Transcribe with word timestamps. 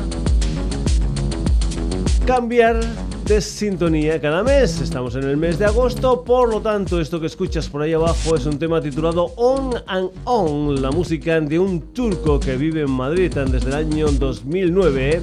Cambiar 2.27 2.81
sintonía 3.41 4.21
cada 4.21 4.43
mes. 4.43 4.81
Estamos 4.81 5.15
en 5.17 5.25
el 5.25 5.37
mes 5.37 5.59
de 5.59 5.65
agosto, 5.65 6.23
por 6.23 6.51
lo 6.51 6.61
tanto, 6.61 7.01
esto 7.01 7.19
que 7.19 7.27
escuchas 7.27 7.69
por 7.69 7.81
ahí 7.81 7.93
abajo 7.93 8.37
es 8.37 8.45
un 8.45 8.59
tema 8.59 8.81
titulado 8.81 9.33
On 9.37 9.71
and 9.87 10.11
On, 10.25 10.83
la 10.83 10.91
música 10.91 11.41
de 11.41 11.59
un 11.59 11.81
turco 11.95 12.39
que 12.39 12.57
vive 12.57 12.83
en 12.83 12.91
Madrid 12.91 13.33
desde 13.33 13.69
el 13.69 13.75
año 13.75 14.07
2009 14.09 15.23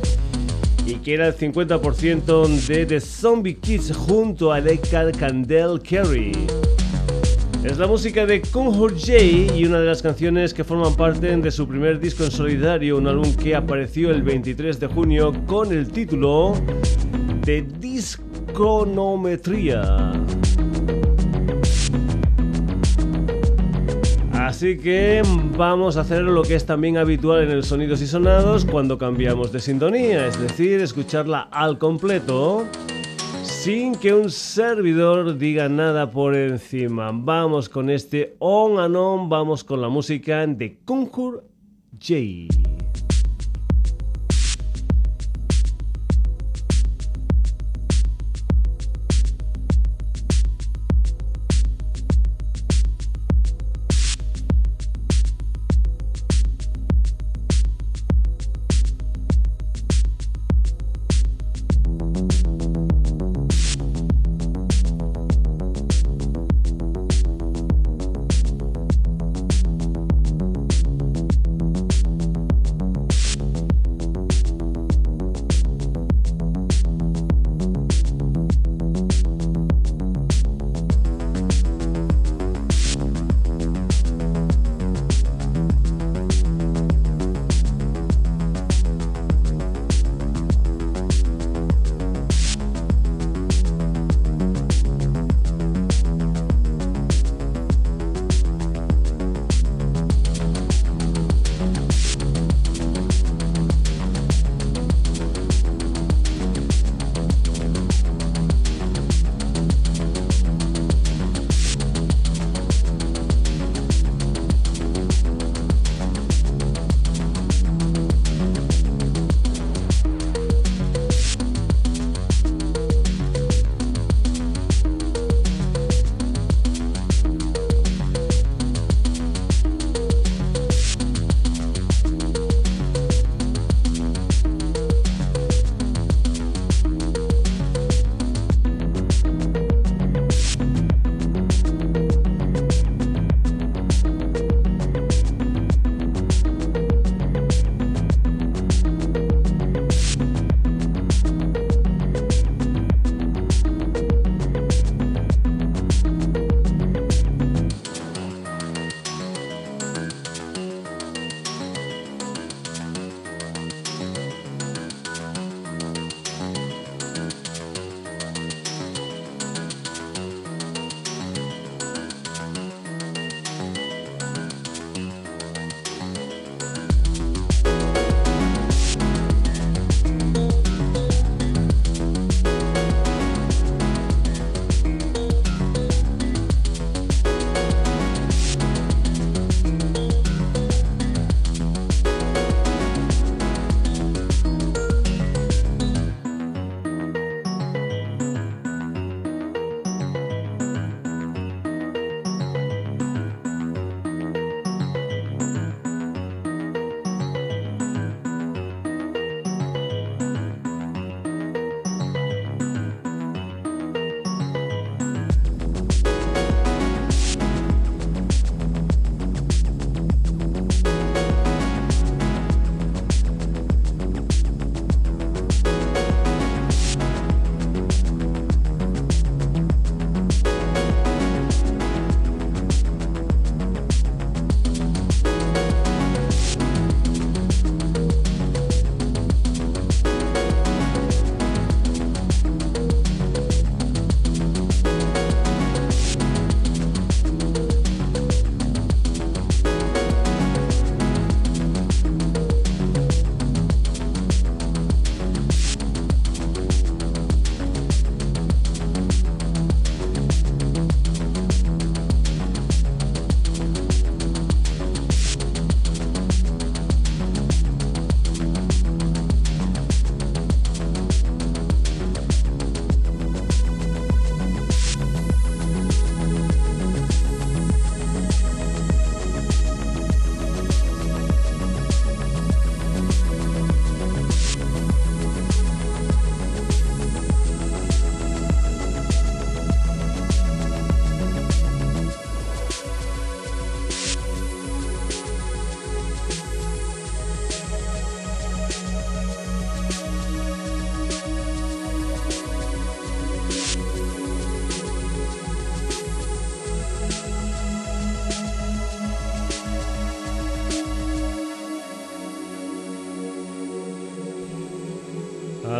y 0.86 0.96
que 0.96 1.14
era 1.14 1.28
el 1.28 1.36
50% 1.36 2.48
de 2.68 2.86
The 2.86 3.00
Zombie 3.00 3.56
Kids 3.56 3.96
junto 3.96 4.52
a 4.52 4.60
Lekar 4.60 5.12
Candel 5.12 5.80
Kerry. 5.80 6.32
Es 7.64 7.78
la 7.78 7.88
música 7.88 8.26
de 8.26 8.42
Kunhur 8.42 8.94
J 8.94 9.22
y 9.56 9.66
una 9.66 9.82
de 9.82 9.86
las 9.86 10.02
canciones 10.02 10.54
que 10.54 10.64
forman 10.64 10.96
parte 10.96 11.36
de 11.36 11.52
su 11.52 11.68
primer 11.68 12.00
disco 12.00 12.24
en 12.24 12.32
solidario, 12.32 12.98
un 12.98 13.08
álbum 13.08 13.36
que 13.36 13.56
apareció 13.56 14.10
el 14.12 14.24
23 14.24 14.80
de 14.80 14.88
junio 14.88 15.34
con 15.46 15.72
el 15.72 15.92
título 15.92 16.56
de 17.50 17.66
Disconometría. 17.80 20.12
Así 24.34 24.78
que 24.78 25.24
vamos 25.58 25.98
a 25.98 26.02
hacer 26.02 26.22
lo 26.22 26.44
que 26.44 26.54
es 26.54 26.68
también 26.68 26.98
habitual 26.98 27.42
en 27.42 27.50
el 27.50 27.64
Sonidos 27.64 28.04
y 28.04 28.08
Sonados 28.08 28.66
cuando 28.66 29.00
cambiamos 29.00 29.52
de 29.52 29.62
sintonía, 29.62 30.28
es 30.28 30.40
decir, 30.40 30.80
escucharla 30.80 31.50
al 31.52 31.80
completo 31.80 32.68
sin 33.42 33.96
que 33.96 34.14
un 34.14 34.30
servidor 34.30 35.40
diga 35.40 35.68
nada 35.70 36.12
por 36.12 36.36
encima. 36.36 37.10
Vamos 37.12 37.68
con 37.68 37.90
este 37.90 38.36
on 38.38 38.78
and 38.78 38.96
on, 38.96 39.28
vamos 39.28 39.64
con 39.64 39.82
la 39.82 39.90
música 39.90 40.46
de 40.46 40.78
Conjur 40.86 41.44
J. 42.00 42.16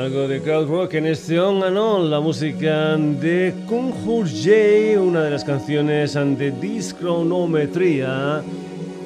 de 0.10 0.42
crowd 0.42 0.68
rock 0.68 0.96
en 0.96 1.06
este 1.06 1.40
On 1.40 1.60
la 2.10 2.20
música 2.20 2.98
de 2.98 3.54
Kung 3.68 3.94
Hu 4.04 4.24
J, 4.24 5.00
una 5.00 5.24
de 5.24 5.30
las 5.30 5.44
canciones 5.44 6.16
de 6.16 6.52
Discronometría, 6.52 8.42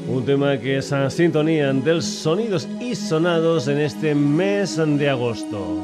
un 0.07 0.25
tema 0.25 0.57
que 0.57 0.77
es 0.77 0.93
a 0.93 1.09
sintonía 1.09 1.73
del 1.73 2.01
sonidos 2.01 2.69
y 2.79 2.95
sonados 2.95 3.67
en 3.67 3.79
este 3.79 4.15
mes 4.15 4.77
de 4.77 5.09
agosto. 5.09 5.82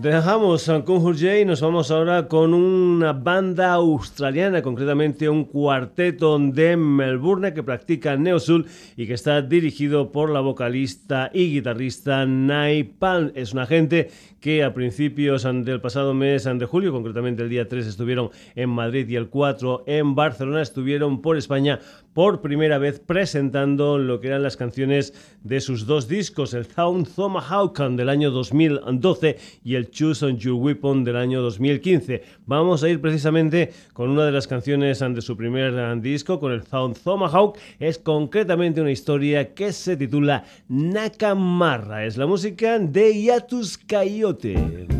Dejamos 0.00 0.70
Conjure 0.84 1.18
J 1.18 1.38
y 1.40 1.44
nos 1.44 1.60
vamos 1.60 1.90
ahora 1.90 2.28
con 2.28 2.54
una 2.54 3.12
banda 3.12 3.72
australiana, 3.72 4.62
concretamente 4.62 5.28
un 5.28 5.44
cuarteto 5.44 6.38
de 6.38 6.76
Melbourne 6.76 7.52
que 7.52 7.64
practica 7.64 8.16
Neo 8.16 8.38
Soul 8.38 8.66
y 8.96 9.08
que 9.08 9.14
está 9.14 9.42
dirigido 9.42 10.12
por 10.12 10.30
la 10.30 10.38
vocalista 10.38 11.32
y 11.34 11.52
guitarrista 11.52 12.24
Nai 12.26 12.84
Pan. 12.84 13.32
Es 13.34 13.52
una 13.52 13.66
gente 13.66 14.08
que 14.38 14.62
a 14.62 14.72
principios 14.72 15.42
del 15.42 15.80
pasado 15.80 16.14
mes 16.14 16.44
de 16.44 16.64
julio, 16.64 16.92
concretamente 16.92 17.42
el 17.42 17.48
día 17.48 17.66
3, 17.66 17.84
estuvieron 17.84 18.30
en 18.54 18.70
Madrid 18.70 19.08
y 19.08 19.16
el 19.16 19.28
4 19.28 19.82
en 19.88 20.14
Barcelona, 20.14 20.62
estuvieron 20.62 21.20
por 21.20 21.36
España 21.36 21.80
por 22.12 22.40
primera 22.40 22.78
vez 22.78 23.00
presentando 23.00 23.98
lo 23.98 24.20
que 24.20 24.28
eran 24.28 24.42
las 24.42 24.56
canciones 24.56 25.14
de 25.42 25.60
sus 25.60 25.86
dos 25.86 26.08
discos, 26.08 26.54
el 26.54 26.66
Sound 26.66 27.14
Tomahawk 27.14 27.78
del 27.78 28.08
año 28.08 28.30
2012 28.30 29.38
y 29.64 29.74
el 29.76 29.90
Choose 29.90 30.26
on 30.26 30.36
Your 30.38 30.54
Weapon 30.54 31.04
del 31.04 31.16
año 31.16 31.40
2015. 31.42 32.22
Vamos 32.46 32.82
a 32.82 32.88
ir 32.88 33.00
precisamente 33.00 33.72
con 33.92 34.10
una 34.10 34.26
de 34.26 34.32
las 34.32 34.46
canciones 34.46 34.98
de 34.98 35.22
su 35.22 35.36
primer 35.36 36.00
disco, 36.00 36.40
con 36.40 36.52
el 36.52 36.64
Sound 36.64 36.98
Tomahawk. 37.02 37.58
Es 37.78 37.98
concretamente 37.98 38.80
una 38.80 38.90
historia 38.90 39.54
que 39.54 39.72
se 39.72 39.96
titula 39.96 40.44
Nakamarra. 40.68 42.04
Es 42.04 42.16
la 42.16 42.26
música 42.26 42.78
de 42.78 43.22
Yatus 43.22 43.78
Coyote. 43.78 44.97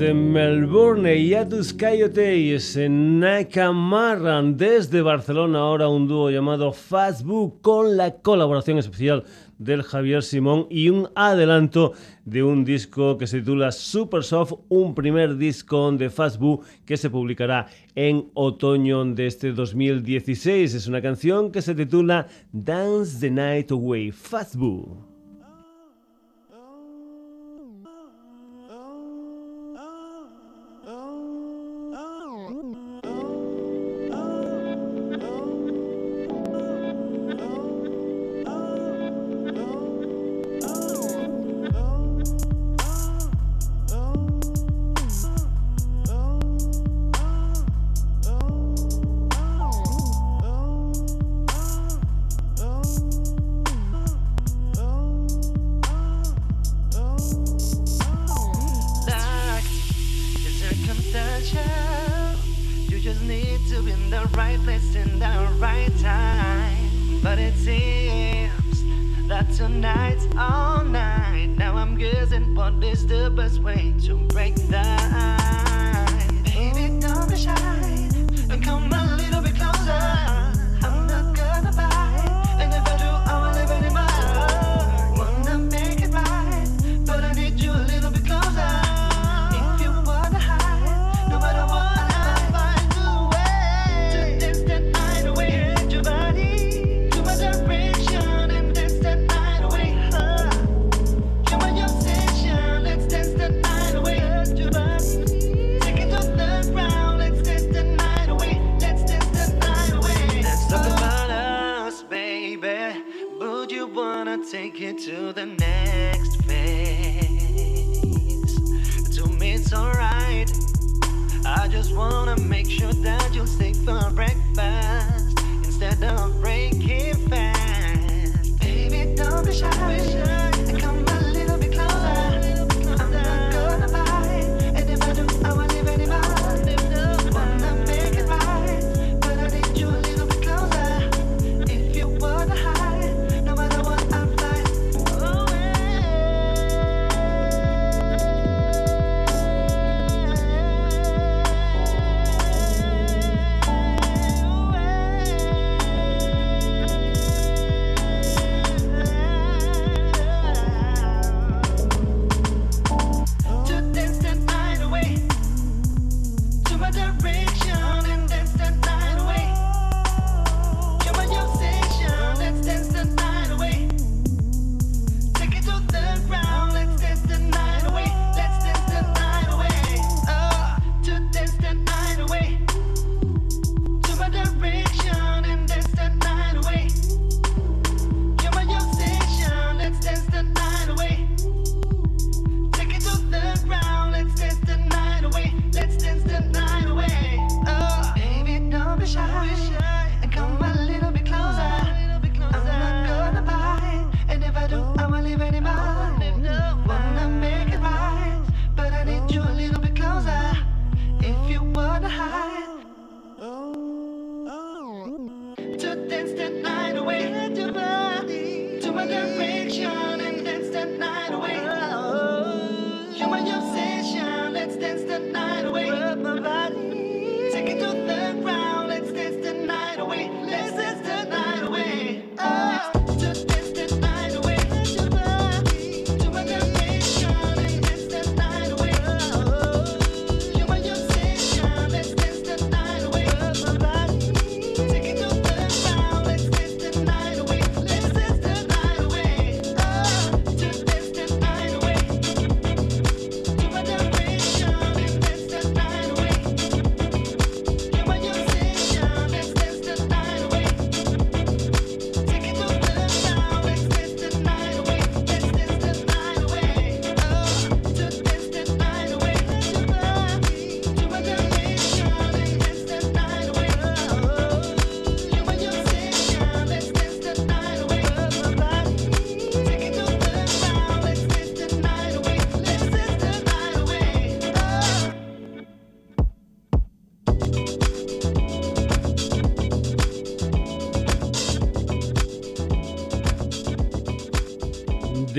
Desde 0.00 0.14
Melbourne 0.14 1.14
y 1.14 1.34
Atus 1.34 1.74
Coyotes 1.74 2.74
en 2.78 3.20
Nakamara 3.20 4.40
desde 4.42 5.02
Barcelona 5.02 5.58
ahora 5.58 5.88
un 5.88 6.08
dúo 6.08 6.30
llamado 6.30 6.72
Fastbook 6.72 7.60
con 7.60 7.98
la 7.98 8.14
colaboración 8.22 8.78
especial 8.78 9.24
del 9.58 9.82
Javier 9.82 10.22
Simón 10.22 10.66
y 10.70 10.88
un 10.88 11.10
adelanto 11.14 11.92
de 12.24 12.42
un 12.42 12.64
disco 12.64 13.18
que 13.18 13.26
se 13.26 13.40
titula 13.40 13.72
Super 13.72 14.24
Soft, 14.24 14.54
un 14.70 14.94
primer 14.94 15.36
disco 15.36 15.92
de 15.92 16.08
Fastbook 16.08 16.64
que 16.86 16.96
se 16.96 17.10
publicará 17.10 17.66
en 17.94 18.30
otoño 18.32 19.04
de 19.04 19.26
este 19.26 19.52
2016. 19.52 20.72
Es 20.76 20.86
una 20.86 21.02
canción 21.02 21.52
que 21.52 21.60
se 21.60 21.74
titula 21.74 22.26
Dance 22.52 23.20
the 23.20 23.30
Night 23.30 23.70
Away, 23.70 24.12
Fastbook. 24.12 25.09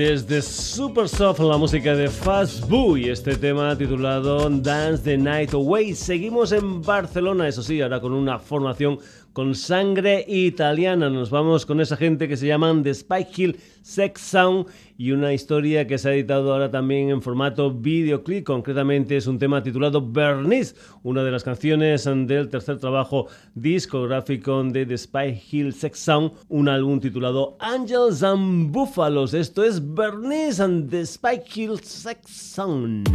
Desde 0.04 0.42
Super 0.42 1.08
Soft, 1.08 1.38
la 1.38 1.56
música 1.56 1.94
de 1.94 2.08
Fast 2.08 2.68
Boo 2.68 2.96
y 2.96 3.08
este 3.08 3.36
tema 3.36 3.78
titulado 3.78 4.50
Dance 4.50 5.04
the 5.04 5.16
Night 5.16 5.54
Away. 5.54 5.94
Seguimos 5.94 6.50
en 6.50 6.82
Barcelona, 6.82 7.46
eso 7.46 7.62
sí, 7.62 7.80
ahora 7.80 8.00
con 8.00 8.12
una 8.12 8.40
formación 8.40 8.98
con 9.32 9.54
sangre 9.54 10.24
italiana. 10.28 11.10
Nos 11.10 11.30
vamos 11.30 11.66
con 11.66 11.80
esa 11.80 11.96
gente 11.96 12.28
que 12.28 12.36
se 12.36 12.46
llaman 12.46 12.82
The 12.82 12.90
Spike 12.90 13.30
Hill 13.36 13.56
Sex 13.82 14.20
Sound 14.20 14.66
y 14.96 15.10
una 15.10 15.32
historia 15.32 15.86
que 15.86 15.98
se 15.98 16.08
ha 16.08 16.14
editado 16.14 16.52
ahora 16.52 16.70
también 16.70 17.10
en 17.10 17.22
formato 17.22 17.72
videoclip. 17.72 18.44
Concretamente 18.44 19.16
es 19.16 19.26
un 19.26 19.38
tema 19.38 19.62
titulado 19.62 20.06
Bernice, 20.06 20.74
una 21.02 21.24
de 21.24 21.30
las 21.30 21.42
canciones 21.42 22.04
del 22.04 22.48
tercer 22.48 22.78
trabajo 22.78 23.26
discográfico 23.54 24.62
de 24.64 24.86
The 24.86 24.94
Spike 24.94 25.42
Hill 25.50 25.72
Sex 25.72 25.98
Sound, 25.98 26.32
un 26.48 26.68
álbum 26.68 27.00
titulado 27.00 27.56
Angels 27.60 28.22
and 28.22 28.70
Buffaloes. 28.70 29.34
Esto 29.34 29.64
es 29.64 29.80
Bernice 29.94 30.62
and 30.62 30.90
The 30.90 31.00
Spike 31.02 31.44
Hill 31.54 31.80
Sex 31.80 32.30
Sound. 32.30 33.08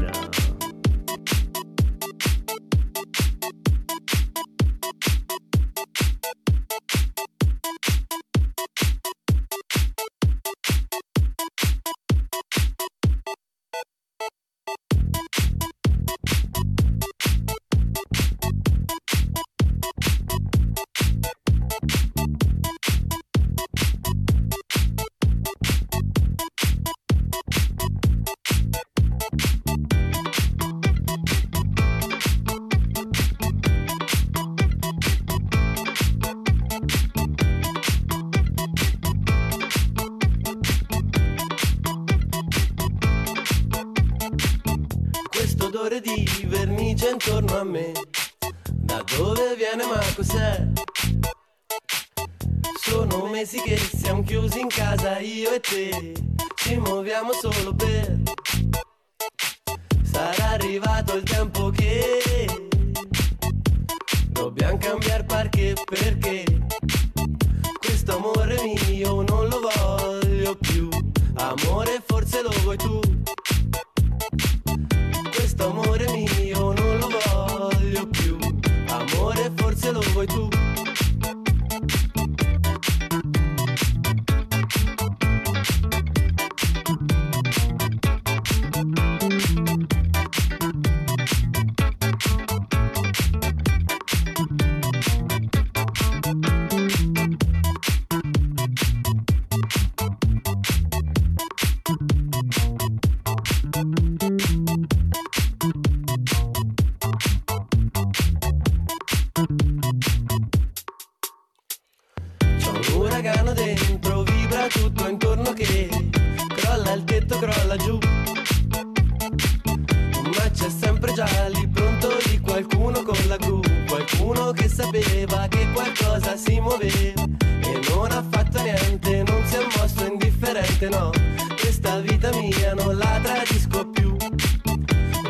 muoveva 126.68 127.24
e 127.64 127.80
non 127.90 128.12
ha 128.12 128.24
fatto 128.30 128.62
niente, 128.62 129.24
non 129.24 129.46
si 129.46 129.56
è 129.56 129.66
mosso 129.78 130.06
indifferente, 130.06 130.90
no. 130.90 131.12
Questa 131.60 132.00
vita 132.00 132.30
mia 132.36 132.74
non 132.74 132.98
la 132.98 133.20
tradisco 133.24 133.90
più. 133.90 134.16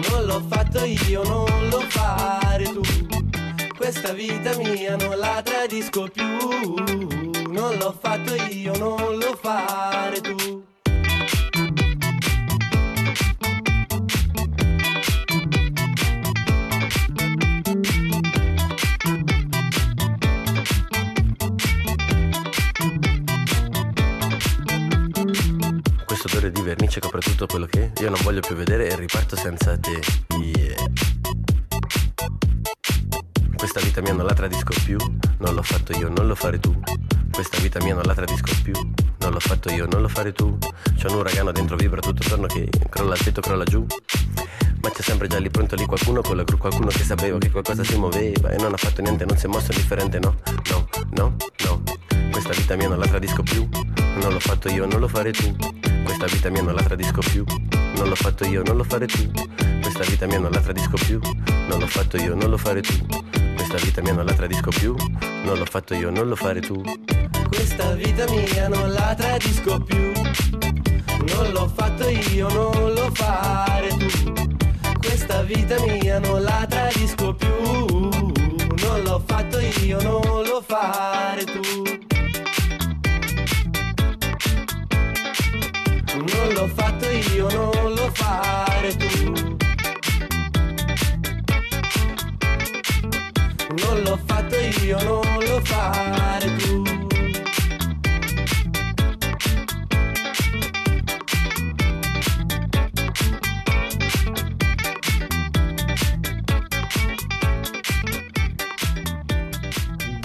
Non 0.09 0.25
l'ho 0.25 0.41
fatto 0.49 0.83
io, 0.83 1.23
non 1.23 1.69
lo 1.69 1.79
fare 1.89 2.63
tu. 2.63 2.81
Questa 3.75 4.13
vita 4.13 4.55
mia 4.57 4.95
non 4.95 5.17
la 5.17 5.41
tradisco 5.43 6.07
più. 6.11 6.73
Non 7.51 7.77
l'ho 7.77 7.95
fatto 7.99 8.33
io, 8.51 8.75
non 8.77 9.17
lo 9.17 9.37
fare 9.39 10.19
tu. 10.21 10.56
tutto 27.37 27.45
quello 27.45 27.67
che 27.67 27.91
io 28.01 28.09
non 28.09 28.19
voglio 28.23 28.39
più 28.39 28.55
vedere 28.55 28.89
e 28.89 28.95
riparto 28.95 29.35
senza 29.35 29.77
te. 29.77 30.01
Yeah. 30.39 30.75
Questa 33.55 33.79
vita 33.79 34.01
mia 34.01 34.13
non 34.13 34.25
la 34.25 34.33
tradisco 34.33 34.73
più, 34.83 34.97
non 35.37 35.53
l'ho 35.53 35.61
fatto 35.61 35.95
io, 35.95 36.09
non 36.09 36.25
lo 36.25 36.33
fare 36.33 36.59
tu. 36.59 36.75
Questa 37.31 37.59
vita 37.59 37.79
mia 37.83 37.93
non 37.93 38.05
la 38.05 38.15
tradisco 38.15 38.51
più, 38.63 38.73
non 39.19 39.31
l'ho 39.31 39.39
fatto 39.39 39.71
io, 39.71 39.85
non 39.85 40.01
lo 40.01 40.07
fare 40.07 40.33
tu. 40.33 40.57
C'è 40.95 41.09
un 41.09 41.17
uragano 41.17 41.51
dentro, 41.51 41.75
vibra 41.75 42.01
tutto 42.01 42.23
attorno 42.25 42.47
che 42.47 42.67
crolla 42.89 43.13
al 43.13 43.19
tetto, 43.19 43.41
crolla 43.41 43.65
giù. 43.65 43.85
Ma 44.81 44.89
c'è 44.89 45.03
sempre 45.03 45.27
già 45.27 45.37
lì 45.37 45.51
pronto 45.51 45.75
lì 45.75 45.85
qualcuno 45.85 46.21
con 46.21 46.37
la 46.37 46.43
gru, 46.43 46.57
qualcuno 46.57 46.87
che 46.87 47.03
sapeva 47.03 47.37
che 47.37 47.51
qualcosa 47.51 47.83
si 47.83 47.97
muoveva 47.97 48.49
e 48.49 48.57
non 48.57 48.73
ha 48.73 48.77
fatto 48.77 49.03
niente, 49.03 49.25
non 49.25 49.37
si 49.37 49.45
è 49.45 49.47
mosso 49.47 49.71
indifferente, 49.71 50.17
no, 50.17 50.37
no, 50.71 50.89
no, 51.11 51.35
no. 51.65 51.83
Questa 52.31 52.53
vita 52.53 52.75
mia 52.75 52.87
non 52.87 52.97
la 52.97 53.05
tradisco 53.05 53.43
più, 53.43 53.69
non 54.21 54.33
l'ho 54.33 54.39
fatto 54.39 54.69
io, 54.69 54.87
non 54.87 54.99
lo 54.99 55.07
fare 55.07 55.31
tu. 55.31 55.55
Questa 56.07 56.25
vita 56.25 56.49
mia 56.49 56.61
non 56.61 56.73
la 56.73 56.81
tradisco 56.81 57.19
più, 57.19 57.43
non 57.97 58.07
l'ho 58.07 58.15
fatto 58.15 58.45
io, 58.45 58.63
non 58.63 58.77
lo 58.77 58.83
fare 58.83 59.05
tu. 59.07 59.29
Questa 59.81 60.03
vita 60.05 60.25
mia 60.25 60.39
non 60.39 60.51
la 60.51 60.61
tradisco 60.61 60.97
più, 61.05 61.19
non 61.67 61.79
l'ho 61.79 61.87
fatto 61.87 62.17
io, 62.17 62.33
non 62.33 62.49
lo 62.49 62.57
fare 62.57 62.81
tu. 62.81 62.93
Questa 63.55 63.77
vita 63.77 64.01
mia 64.01 64.13
non 64.13 64.25
la 64.25 64.33
tradisco 64.33 64.69
più, 64.69 64.95
non 65.43 65.57
l'ho 65.57 65.65
fatto 65.65 65.93
io, 65.93 66.09
non 66.09 66.27
lo 66.29 66.35
fare 66.35 66.61
tu. 66.61 66.81
Questa 67.49 67.93
vita 67.93 68.25
mia 68.29 68.67
non 68.69 68.91
la 68.93 69.13
tradisco 69.15 69.79
più, 69.81 70.11
non 71.35 71.51
l'ho 71.51 71.67
fatto 71.67 72.07
io, 72.07 72.47
non 72.49 72.93
lo 72.93 73.09
fare 73.13 73.89
tu. 73.89 74.33
Questa 74.99 75.43
vita 75.43 75.79
mia 75.81 76.19
non 76.19 76.41
la 76.41 76.65
tradisco 76.67 77.35
più, 77.35 78.09
non 78.81 79.01
l'ho 79.03 79.21
fatto 79.25 79.59
io, 79.59 80.01
non 80.01 80.43
lo 80.45 80.63
fare 80.65 81.43
tu. 81.43 82.16
Non 86.17 86.53
l'ho 86.53 86.67
fatto 86.67 87.07
io, 87.09 87.47
non 87.51 87.93
lo 87.93 88.09
fare 88.11 88.95
tu. 88.95 89.33
Non 93.83 94.01
l'ho 94.01 94.19
fatto 94.25 94.55
io, 94.83 94.97
non 95.03 95.43
lo 95.45 95.61
fare 95.63 96.55
tu. 96.55 96.66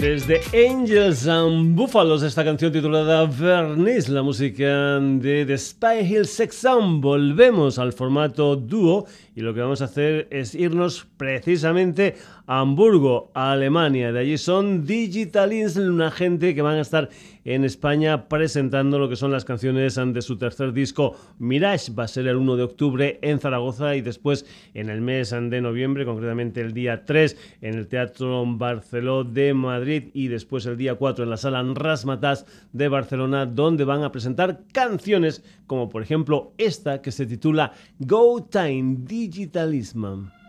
Desde 0.03 0.41
Angels 0.69 1.29
and 1.29 1.77
Buffaloes, 1.77 2.23
esta 2.23 2.43
canción 2.43 2.73
titulada 2.73 3.25
Vernice, 3.25 4.11
la 4.11 4.21
música 4.21 4.99
de 4.99 5.45
The 5.45 5.57
Spy 5.57 5.99
Hill 6.01 6.25
Sex. 6.25 6.65
Volvemos 6.99 7.79
al 7.79 7.93
formato 7.93 8.57
dúo 8.57 9.05
y 9.33 9.39
lo 9.39 9.53
que 9.53 9.61
vamos 9.61 9.81
a 9.81 9.85
hacer 9.85 10.27
es 10.29 10.55
irnos 10.55 11.07
precisamente 11.15 12.15
a 12.47 12.59
Hamburgo, 12.59 13.31
Alemania. 13.33 14.11
De 14.11 14.19
allí 14.19 14.37
son 14.37 14.85
Digitalins, 14.85 15.77
una 15.77 16.11
gente 16.11 16.53
que 16.53 16.61
van 16.61 16.79
a 16.79 16.81
estar 16.81 17.07
en 17.45 17.63
España 17.63 18.27
presentando 18.27 18.99
lo 18.99 19.09
que 19.09 19.15
son 19.15 19.31
las 19.31 19.45
canciones 19.45 19.95
de 19.95 20.21
su 20.21 20.37
tercer 20.37 20.73
disco 20.73 21.15
Mirage. 21.39 21.91
Va 21.91 22.03
a 22.03 22.07
ser 22.07 22.27
el 22.27 22.37
1 22.37 22.55
de 22.55 22.63
octubre 22.63 23.19
en 23.21 23.39
Zaragoza 23.39 23.95
y 23.95 24.01
después 24.01 24.45
en 24.73 24.89
el 24.89 25.01
mes 25.01 25.31
de 25.31 25.61
noviembre, 25.61 26.05
concretamente 26.05 26.61
el 26.61 26.73
día 26.73 27.05
3 27.05 27.57
en 27.61 27.75
el 27.75 27.87
Teatro 27.87 28.43
Barceló 28.45 29.23
de 29.23 29.53
Madrid 29.53 30.09
y 30.13 30.27
después 30.27 30.65
el 30.65 30.77
día 30.77 30.95
4 30.95 31.23
en 31.23 31.29
la 31.29 31.37
sala 31.37 31.63
Rasmatas 31.73 32.45
de 32.71 32.87
Barcelona, 32.87 33.45
donde 33.45 33.83
van 33.83 34.03
a 34.03 34.11
presentar 34.11 34.61
canciones 34.71 35.43
como 35.67 35.89
por 35.89 36.01
ejemplo 36.01 36.53
esta 36.57 37.01
que 37.01 37.11
se 37.11 37.25
titula 37.25 37.73
Go 37.99 38.47
Time 38.49 38.97
Digitalism. 38.99 40.42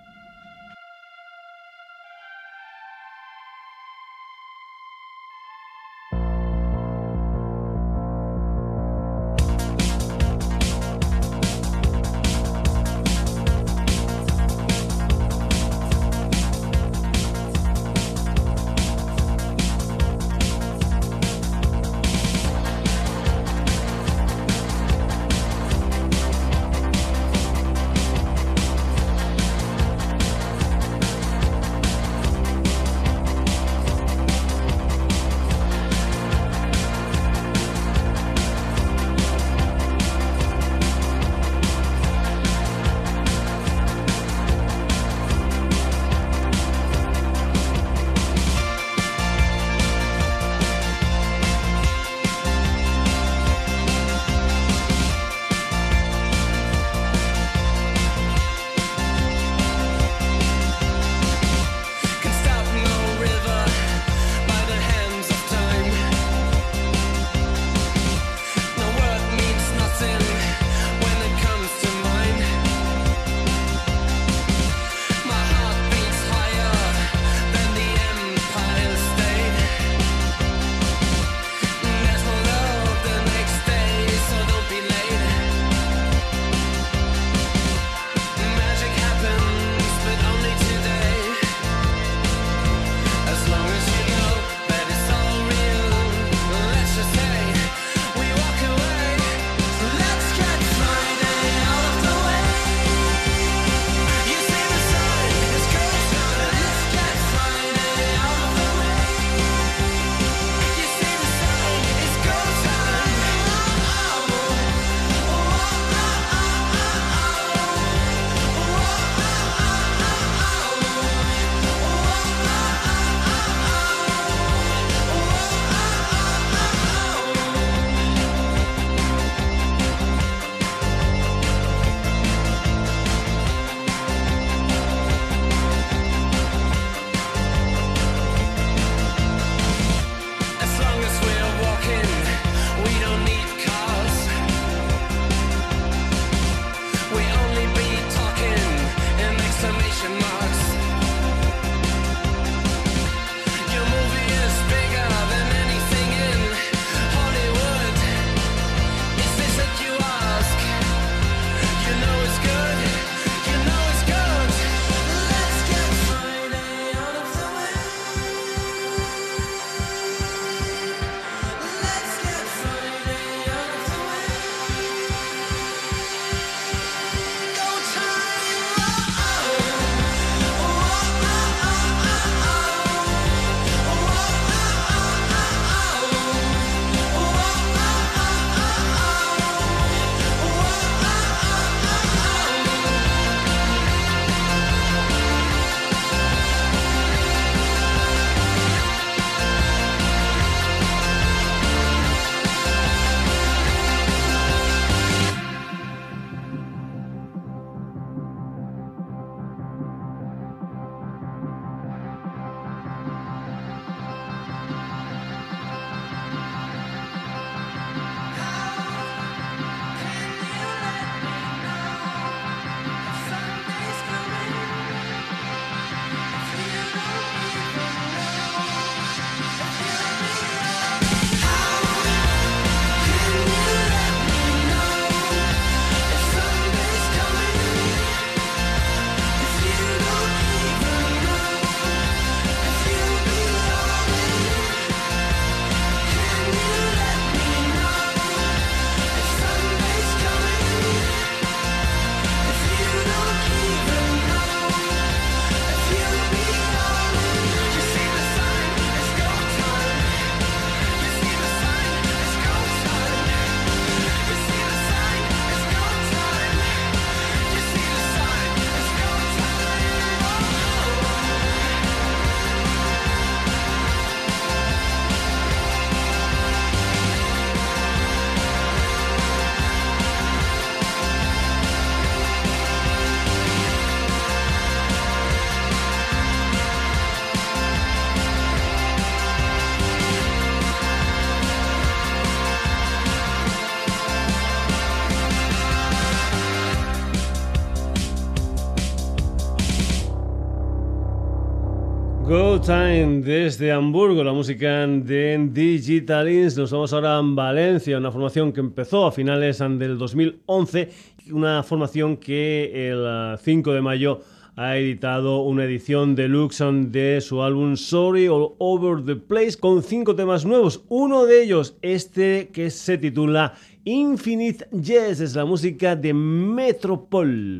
Time 302.64 303.20
desde 303.20 303.72
Hamburgo, 303.72 304.24
la 304.24 304.33
música 304.33 304.87
de 304.87 305.50
Digitalins. 305.53 306.57
Nos 306.57 306.70
vamos 306.70 306.94
ahora 306.94 307.18
a 307.18 307.22
Valencia, 307.22 307.98
una 307.98 308.11
formación 308.11 308.55
que 308.55 308.61
empezó 308.61 309.05
a 309.05 309.12
finales 309.12 309.59
del 309.59 309.98
2011, 309.98 310.88
una 311.33 311.62
formación 311.62 312.16
que 312.16 312.88
el 312.90 313.37
5 313.38 313.70
de 313.70 313.83
mayo 313.83 314.20
ha 314.57 314.79
editado 314.79 315.42
una 315.42 315.64
edición 315.64 316.14
deluxe 316.14 316.64
de 316.90 317.20
su 317.20 317.42
álbum 317.42 317.77
Sorry 317.77 318.29
All 318.29 318.55
Over 318.57 319.05
the 319.05 319.16
Place 319.16 319.59
con 319.59 319.83
cinco 319.83 320.16
temas 320.16 320.46
nuevos. 320.46 320.85
Uno 320.88 321.27
de 321.27 321.42
ellos, 321.42 321.77
este 321.83 322.48
que 322.50 322.70
se 322.70 322.96
titula 322.96 323.53
Infinite 323.85 324.66
Yes, 324.70 325.20
es 325.20 325.35
la 325.37 325.44
música 325.44 325.94
de 325.96 326.14
Metropol. 326.14 327.59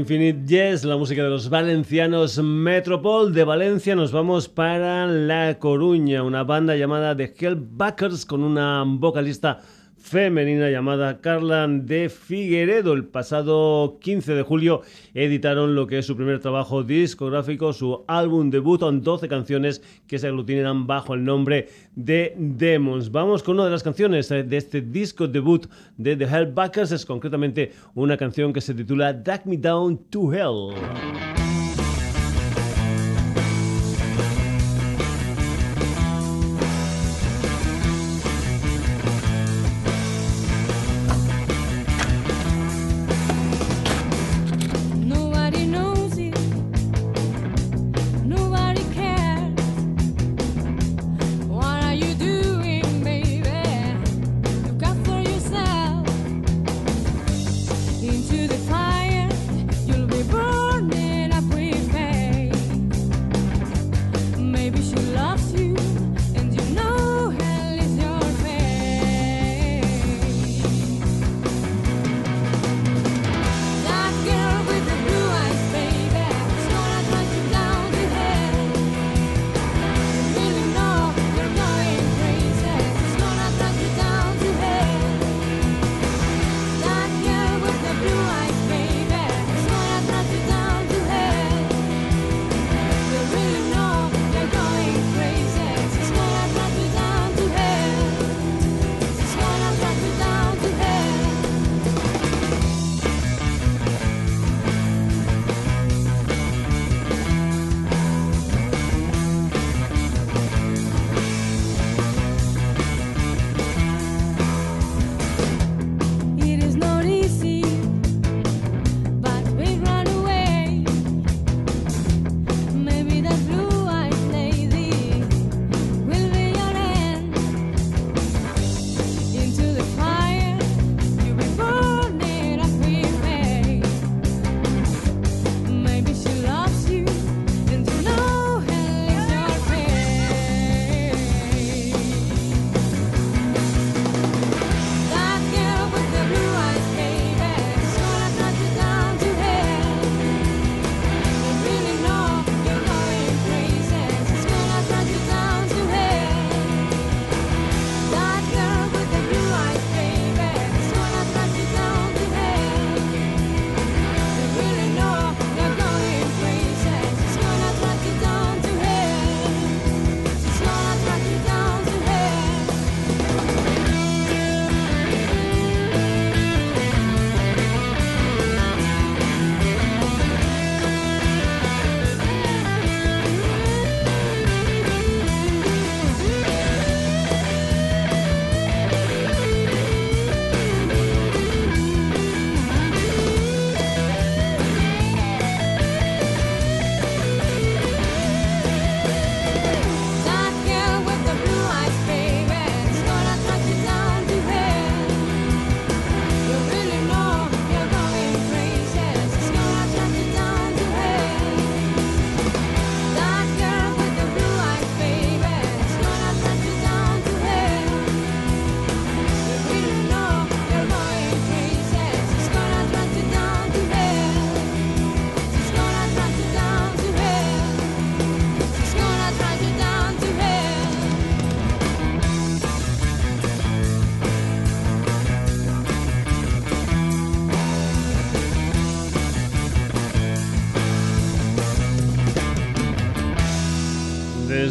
Infinite 0.00 0.46
Yes, 0.46 0.82
la 0.84 0.96
música 0.96 1.22
de 1.22 1.28
los 1.28 1.50
valencianos 1.50 2.38
Metropol. 2.42 3.34
De 3.34 3.44
Valencia 3.44 3.94
nos 3.94 4.12
vamos 4.12 4.48
para 4.48 5.06
La 5.06 5.58
Coruña, 5.58 6.22
una 6.22 6.42
banda 6.42 6.74
llamada 6.74 7.14
The 7.14 7.34
Hellbackers 7.38 8.24
con 8.24 8.42
una 8.42 8.82
vocalista 8.86 9.60
femenina 10.10 10.68
llamada 10.70 11.20
Carla 11.20 11.68
de 11.68 12.08
Figueredo. 12.08 12.94
El 12.94 13.04
pasado 13.04 13.98
15 14.00 14.34
de 14.34 14.42
julio 14.42 14.82
editaron 15.14 15.76
lo 15.76 15.86
que 15.86 15.98
es 15.98 16.06
su 16.06 16.16
primer 16.16 16.40
trabajo 16.40 16.82
discográfico, 16.82 17.72
su 17.72 18.04
álbum 18.08 18.50
debut 18.50 18.80
con 18.80 19.02
12 19.02 19.28
canciones 19.28 19.82
que 20.08 20.18
se 20.18 20.26
aglutinan 20.26 20.88
bajo 20.88 21.14
el 21.14 21.22
nombre 21.22 21.68
de 21.94 22.34
Demons. 22.36 23.12
Vamos 23.12 23.44
con 23.44 23.54
una 23.54 23.66
de 23.66 23.70
las 23.70 23.84
canciones 23.84 24.28
eh, 24.32 24.42
de 24.42 24.56
este 24.56 24.80
disco 24.80 25.28
debut 25.28 25.68
de 25.96 26.16
The 26.16 26.24
Hellbackers, 26.24 26.90
es 26.90 27.06
concretamente 27.06 27.70
una 27.94 28.16
canción 28.16 28.52
que 28.52 28.60
se 28.60 28.74
titula 28.74 29.12
Drag 29.12 29.46
Me 29.46 29.58
Down 29.58 29.96
to 30.10 30.34
Hell. 30.34 31.59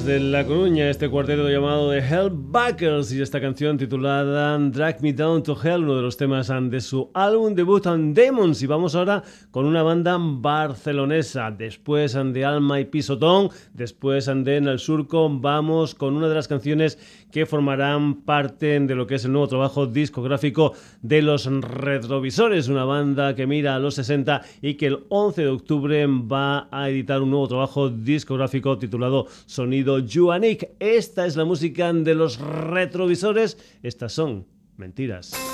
Desde 0.10 0.26
La 0.26 0.44
Coruña, 0.44 0.90
este 0.90 1.08
cuarteto 1.08 1.48
llamado 1.48 1.92
The 1.92 2.00
Hellbackers 2.00 3.14
y 3.14 3.22
esta 3.22 3.40
canción 3.40 3.78
titulada 3.78 4.58
Drag 4.58 5.04
Me 5.04 5.14
Down 5.14 5.44
to 5.44 5.56
Hell, 5.64 5.84
uno 5.84 5.98
de 5.98 6.02
los 6.02 6.18
temas 6.18 6.48
de 6.48 6.82
su 6.82 7.12
álbum 7.14 7.54
debut 7.54 7.86
on 7.86 8.16
Demons. 8.16 8.64
Y 8.64 8.66
vamos 8.66 8.96
ahora 8.96 9.22
con 9.52 9.68
una 9.68 9.84
banda 9.84 10.18
barcelonesa. 10.20 11.52
Después 11.52 12.18
de 12.34 12.44
Alma 12.44 12.80
y 12.80 12.86
Pisotón, 12.86 13.52
después 13.72 14.26
de 14.26 14.58
En 14.58 14.68
el 14.68 14.80
Surco, 14.80 15.30
vamos 15.30 15.94
con 15.94 16.16
una 16.16 16.28
de 16.28 16.34
las 16.34 16.48
canciones 16.48 16.98
que 17.32 17.46
formarán 17.46 18.22
parte 18.22 18.80
de 18.80 18.96
lo 18.96 19.08
que 19.08 19.16
es 19.16 19.26
el 19.26 19.32
nuevo 19.32 19.48
trabajo 19.48 19.86
discográfico 19.86 20.74
de 21.02 21.22
los 21.22 21.46
Retrovisores, 21.46 22.68
una 22.68 22.86
banda 22.86 23.36
que 23.36 23.48
mira 23.48 23.76
a 23.76 23.80
los 23.80 23.96
60 23.96 24.42
y 24.62 24.76
que 24.76 24.88
el 24.88 25.06
11 25.10 25.42
de 25.42 25.48
octubre 25.50 26.08
va 26.08 26.68
a 26.72 26.90
editar 26.90 27.22
un 27.22 27.32
nuevo 27.32 27.48
trabajo 27.48 27.90
discográfico 27.90 28.78
titulado 28.78 29.28
Sonido 29.46 30.00
Juanic. 30.08 30.70
Esta 30.80 31.26
es 31.26 31.36
la 31.36 31.46
música 31.46 31.92
de 31.94 32.16
los 32.16 32.40
Retrovisores. 32.40 33.58
Estas 33.84 34.14
son 34.14 34.46
mentiras. 34.78 35.49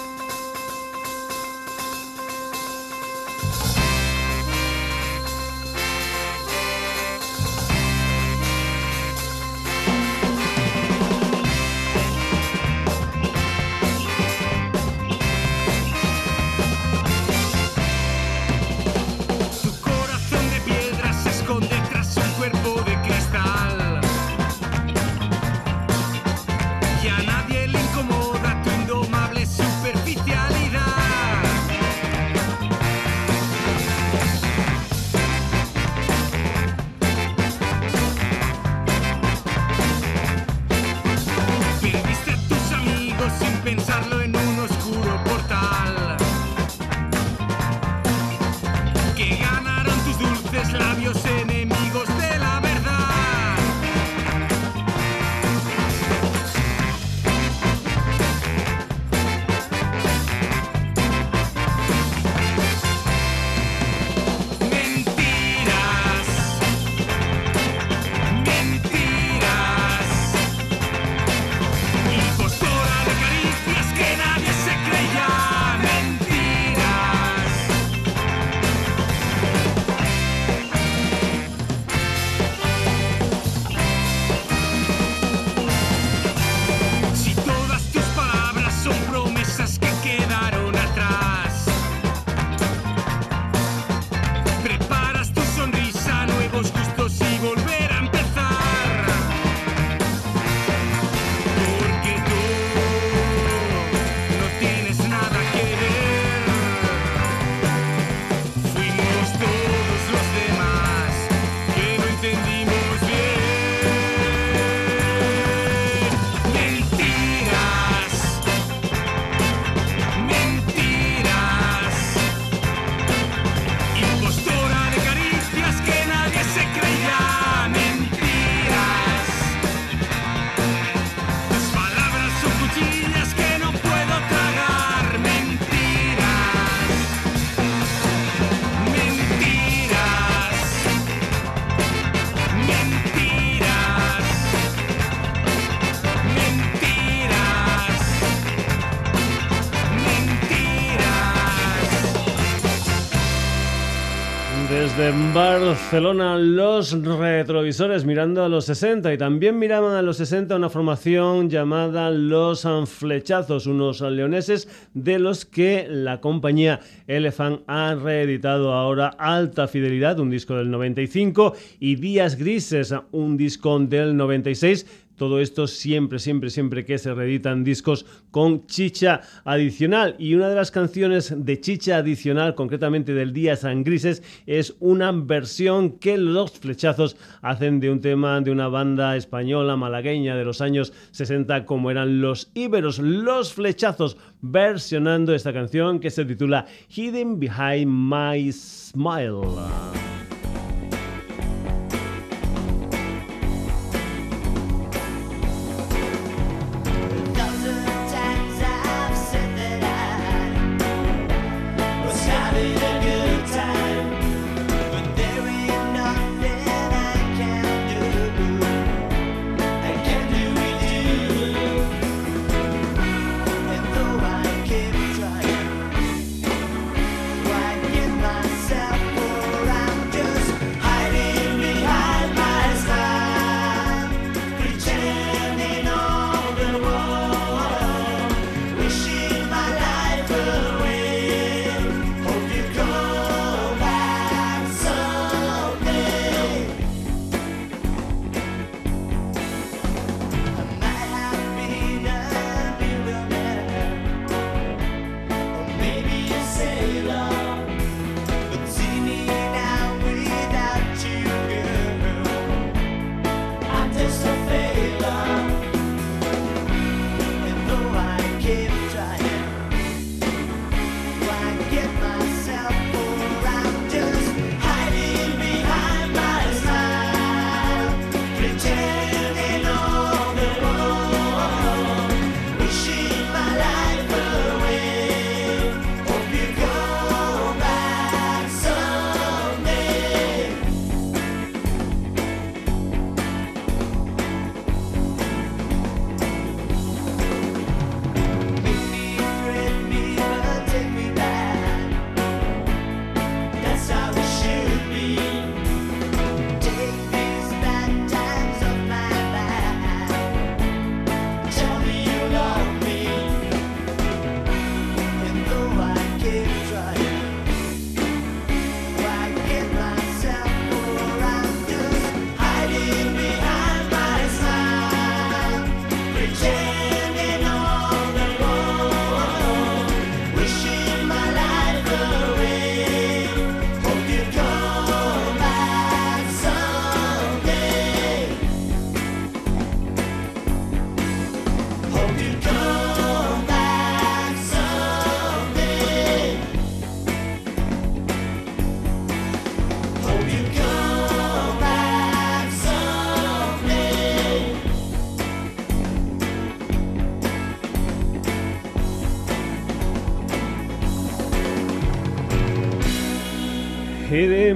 Barcelona 155.33 156.37
los 156.37 156.91
retrovisores 156.91 158.05
mirando 158.05 158.43
a 158.43 158.49
los 158.49 158.65
60 158.65 159.11
y 159.13 159.17
también 159.17 159.57
miraban 159.57 159.95
a 159.95 160.03
los 160.03 160.17
60 160.17 160.55
una 160.55 160.69
formación 160.69 161.49
llamada 161.49 162.11
Los 162.11 162.67
Flechazos, 162.85 163.65
unos 163.65 164.01
leoneses 164.01 164.67
de 164.93 165.17
los 165.17 165.45
que 165.45 165.87
la 165.89 166.21
compañía 166.21 166.81
Elephant 167.07 167.61
ha 167.65 167.95
reeditado 167.95 168.73
ahora 168.73 169.07
Alta 169.07 169.67
Fidelidad, 169.67 170.19
un 170.19 170.29
disco 170.29 170.55
del 170.55 170.69
95 170.69 171.55
y 171.79 171.95
Días 171.95 172.35
Grises, 172.35 172.93
un 173.11 173.37
disco 173.37 173.79
del 173.79 174.15
96 174.15 175.04
todo 175.15 175.39
esto 175.39 175.67
siempre, 175.67 176.19
siempre, 176.19 176.49
siempre 176.49 176.85
que 176.85 176.97
se 176.97 177.13
reeditan 177.13 177.63
discos 177.63 178.05
con 178.31 178.67
chicha 178.67 179.21
adicional. 179.43 180.15
Y 180.19 180.35
una 180.35 180.49
de 180.49 180.55
las 180.55 180.71
canciones 180.71 181.33
de 181.35 181.59
chicha 181.59 181.97
adicional, 181.97 182.55
concretamente 182.55 183.13
del 183.13 183.33
Día 183.33 183.55
San 183.55 183.83
Grises, 183.83 184.23
es 184.45 184.75
una 184.79 185.11
versión 185.11 185.99
que 185.99 186.17
los 186.17 186.51
flechazos 186.51 187.17
hacen 187.41 187.79
de 187.79 187.89
un 187.89 188.01
tema 188.01 188.41
de 188.41 188.51
una 188.51 188.67
banda 188.67 189.15
española 189.15 189.75
malagueña 189.75 190.35
de 190.35 190.45
los 190.45 190.61
años 190.61 190.93
60 191.11 191.65
como 191.65 191.91
eran 191.91 192.21
los 192.21 192.51
íberos. 192.53 192.99
Los 192.99 193.53
flechazos 193.53 194.17
versionando 194.41 195.33
esta 195.33 195.53
canción 195.53 195.99
que 195.99 196.09
se 196.09 196.25
titula 196.25 196.65
Hidden 196.89 197.39
Behind 197.39 197.87
My 197.87 198.51
Smile. 198.51 200.24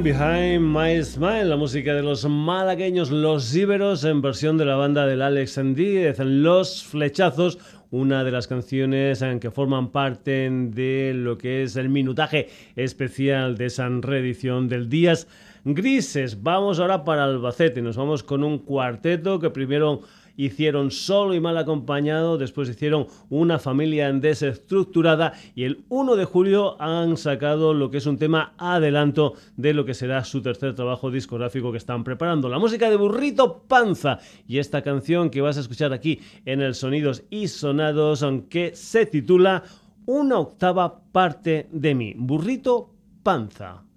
Behind 0.03 0.61
My 0.61 1.03
Smile, 1.03 1.45
la 1.45 1.57
música 1.57 1.93
de 1.93 2.01
los 2.01 2.23
malagueños 2.23 3.11
Los 3.11 3.53
Íberos 3.53 4.05
en 4.05 4.21
versión 4.21 4.57
de 4.57 4.63
la 4.63 4.75
banda 4.75 5.05
del 5.05 5.21
Alex 5.21 5.59
Díez, 5.75 6.19
Los 6.19 6.85
Flechazos, 6.85 7.59
una 7.91 8.23
de 8.23 8.31
las 8.31 8.47
canciones 8.47 9.23
que 9.41 9.51
forman 9.51 9.91
parte 9.91 10.49
de 10.49 11.13
lo 11.13 11.37
que 11.37 11.63
es 11.63 11.75
el 11.75 11.89
minutaje 11.89 12.47
especial 12.77 13.57
de 13.57 13.65
esa 13.65 13.89
reedición 13.89 14.69
del 14.69 14.89
Días 14.89 15.27
Grises. 15.65 16.41
Vamos 16.43 16.79
ahora 16.79 17.03
para 17.03 17.25
Albacete, 17.25 17.81
nos 17.81 17.97
vamos 17.97 18.23
con 18.23 18.43
un 18.43 18.59
cuarteto 18.59 19.39
que 19.39 19.49
primero 19.49 20.01
hicieron 20.45 20.89
solo 20.89 21.33
y 21.33 21.41
mal 21.41 21.57
acompañado, 21.57 22.37
después 22.37 22.69
hicieron 22.69 23.07
una 23.29 23.59
familia 23.59 24.09
desestructurada 24.13 25.33
y 25.53 25.65
el 25.65 25.83
1 25.89 26.15
de 26.15 26.23
julio 26.23 26.81
han 26.81 27.17
sacado 27.17 27.73
lo 27.73 27.91
que 27.91 27.97
es 27.97 28.05
un 28.05 28.17
tema 28.17 28.53
adelanto 28.57 29.33
de 29.57 29.73
lo 29.73 29.83
que 29.83 29.93
será 29.93 30.23
su 30.23 30.41
tercer 30.41 30.75
trabajo 30.75 31.11
discográfico 31.11 31.71
que 31.73 31.77
están 31.77 32.05
preparando. 32.05 32.47
La 32.47 32.57
música 32.57 32.89
de 32.89 32.95
Burrito 32.95 33.63
Panza 33.67 34.19
y 34.47 34.59
esta 34.59 34.81
canción 34.81 35.29
que 35.29 35.41
vas 35.41 35.57
a 35.57 35.61
escuchar 35.61 35.91
aquí 35.91 36.21
en 36.45 36.61
el 36.61 36.73
Sonidos 36.73 37.23
y 37.29 37.49
Sonados, 37.49 38.23
aunque 38.23 38.71
se 38.75 39.05
titula 39.05 39.63
Una 40.05 40.39
octava 40.39 41.01
parte 41.11 41.67
de 41.71 41.95
mí. 41.95 42.13
Burrito 42.15 42.93
Panza. 43.23 43.88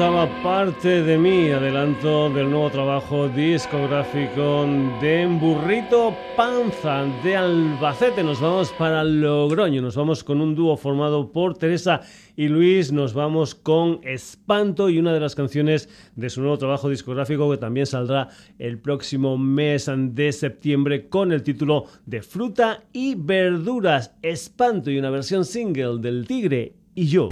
Octava 0.00 0.42
parte 0.42 1.02
de 1.02 1.18
mí, 1.18 1.50
adelanto 1.50 2.30
del 2.30 2.48
nuevo 2.48 2.70
trabajo 2.70 3.28
discográfico 3.28 4.64
de 4.98 5.26
Burrito 5.26 6.16
Panza 6.34 7.04
de 7.22 7.36
Albacete. 7.36 8.22
Nos 8.22 8.40
vamos 8.40 8.72
para 8.78 9.04
Logroño, 9.04 9.82
nos 9.82 9.96
vamos 9.96 10.24
con 10.24 10.40
un 10.40 10.54
dúo 10.54 10.78
formado 10.78 11.30
por 11.30 11.58
Teresa 11.58 12.00
y 12.34 12.48
Luis, 12.48 12.90
nos 12.92 13.12
vamos 13.12 13.54
con 13.54 14.00
Espanto 14.02 14.88
y 14.88 14.98
una 14.98 15.12
de 15.12 15.20
las 15.20 15.34
canciones 15.34 15.90
de 16.16 16.30
su 16.30 16.40
nuevo 16.40 16.56
trabajo 16.56 16.88
discográfico 16.88 17.50
que 17.50 17.58
también 17.58 17.84
saldrá 17.84 18.28
el 18.58 18.78
próximo 18.78 19.36
mes 19.36 19.90
de 19.94 20.32
septiembre 20.32 21.10
con 21.10 21.30
el 21.30 21.42
título 21.42 21.84
de 22.06 22.22
Fruta 22.22 22.84
y 22.94 23.16
Verduras, 23.16 24.14
Espanto 24.22 24.90
y 24.90 24.98
una 24.98 25.10
versión 25.10 25.44
single 25.44 25.98
del 25.98 26.26
Tigre 26.26 26.72
y 26.94 27.04
yo. 27.06 27.28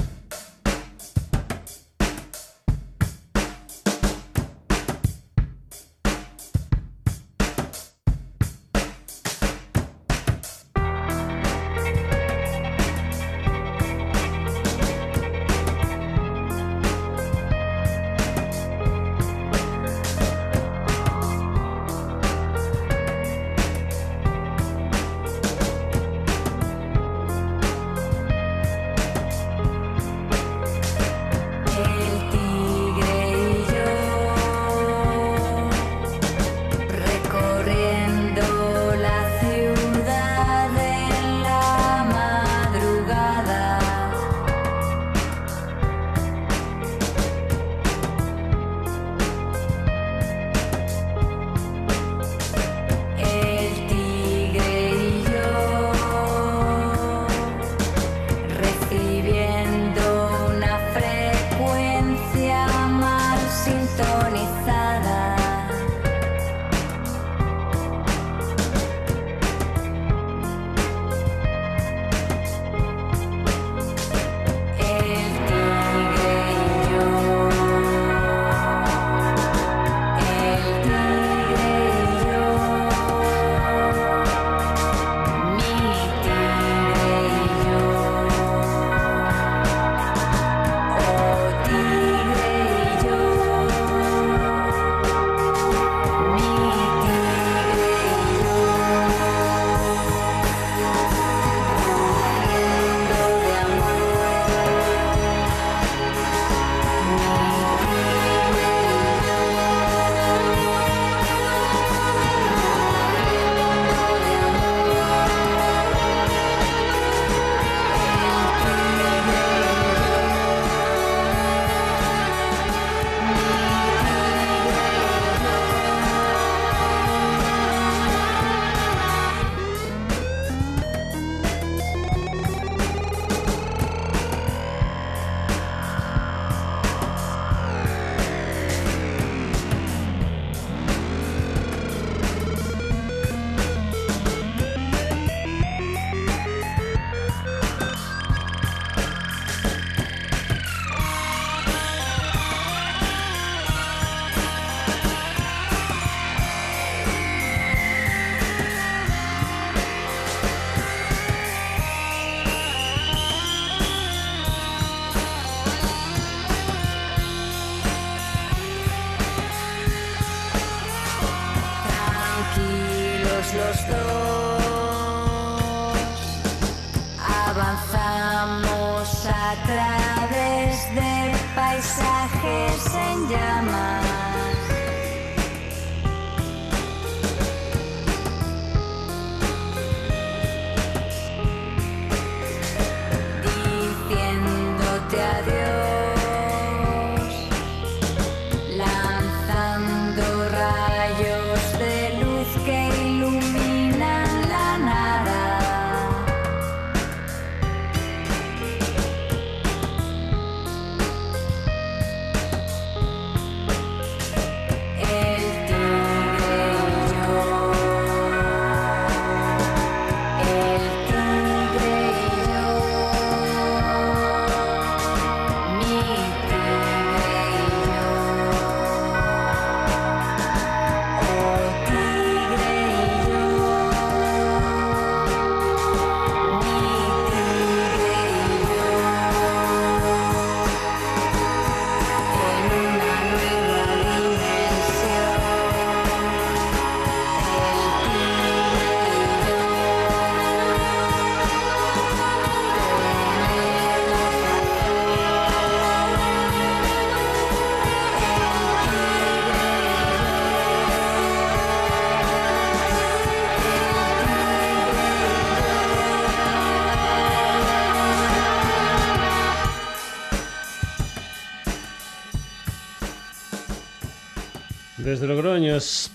de 62.38 62.52
amar 62.52 63.38
sintonizar. 63.64 64.77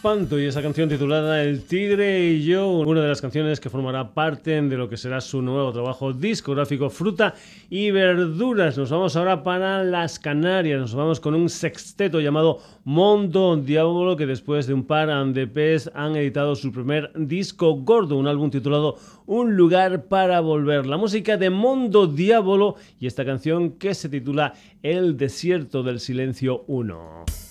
Y 0.04 0.46
esa 0.48 0.62
canción 0.62 0.90
titulada 0.90 1.42
El 1.42 1.64
Tigre 1.64 2.28
y 2.28 2.44
yo, 2.44 2.70
una 2.70 3.00
de 3.00 3.08
las 3.08 3.22
canciones 3.22 3.62
que 3.62 3.70
formará 3.70 4.14
parte 4.14 4.62
de 4.62 4.76
lo 4.76 4.90
que 4.90 4.98
será 4.98 5.22
su 5.22 5.42
nuevo 5.42 5.72
trabajo 5.72 6.12
discográfico 6.12 6.90
Fruta 6.90 7.36
y 7.70 7.90
Verduras. 7.90 8.78
Nos 8.78 8.90
vamos 8.90 9.16
ahora 9.16 9.44
para 9.44 9.82
las 9.82 10.20
Canarias, 10.20 10.82
nos 10.82 10.94
vamos 10.94 11.22
con 11.22 11.36
un 11.36 11.48
sexteto 11.48 12.20
llamado 12.20 12.60
Mondo 12.84 13.56
Diablo 13.56 14.18
que 14.18 14.26
después 14.26 14.68
de 14.68 14.74
un 14.74 14.84
par 14.84 15.08
de 15.32 15.48
pes 15.48 15.90
han 15.96 16.18
editado 16.18 16.58
su 16.58 16.74
primer 16.74 17.10
disco 17.16 17.76
gordo, 17.76 18.18
un 18.18 18.28
álbum 18.28 18.52
titulado 18.52 18.98
Un 19.26 19.56
lugar 19.56 20.08
para 20.08 20.42
volver. 20.42 20.86
La 20.86 20.98
música 20.98 21.38
de 21.38 21.50
Mondo 21.50 22.08
Diablo 22.08 22.76
y 23.00 23.08
esta 23.08 23.24
canción 23.24 23.72
que 23.78 23.94
se 23.94 24.10
titula 24.10 24.54
El 24.82 25.16
desierto 25.16 25.82
del 25.82 26.02
silencio 26.02 26.66
1. 26.68 27.43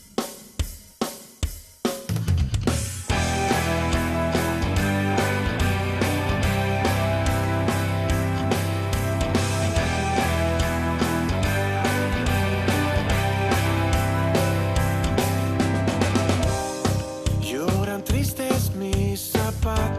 triste 18.12 18.46
es 18.46 18.74
mi 18.74 19.16
zapato. 19.16 19.91